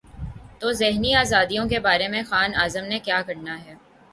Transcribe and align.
تو 0.59 0.71
ذہنی 0.71 1.13
آزادیوں 1.15 1.67
کے 1.69 1.79
بارے 1.79 2.07
میں 2.07 2.23
خان 2.29 2.51
اعظم 2.55 2.85
نے 2.85 2.99
کیا 2.99 3.21
کرنا 3.21 3.59
ہے۔ 3.65 3.75